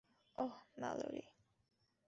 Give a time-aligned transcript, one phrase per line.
[0.37, 1.23] ওহ, melody.